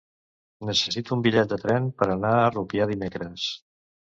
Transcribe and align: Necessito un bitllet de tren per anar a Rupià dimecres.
Necessito 0.69 1.13
un 1.17 1.21
bitllet 1.27 1.51
de 1.51 1.59
tren 1.65 1.91
per 2.01 2.09
anar 2.15 2.35
a 2.39 2.51
Rupià 2.57 2.89
dimecres. 2.93 3.45